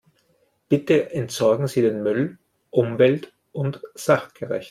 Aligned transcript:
Bitte 0.67 1.11
entsorgen 1.11 1.67
Sie 1.67 1.83
den 1.83 2.01
Müll 2.01 2.39
umwelt- 2.71 3.33
und 3.51 3.81
sachgerecht. 3.93 4.59